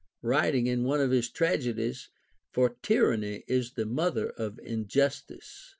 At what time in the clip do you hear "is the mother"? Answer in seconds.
3.47-4.31